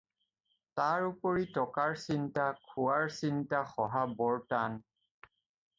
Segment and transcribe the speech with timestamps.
[0.79, 4.85] তাৰ উপৰি টকাৰ চিন্তা খোৱাৰ চিন্তা সহা বৰ টান।